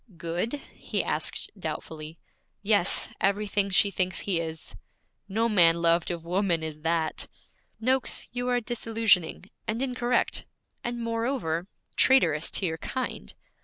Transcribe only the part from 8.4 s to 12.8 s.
are disillusioning, and incorrect, and moreover traitorous to your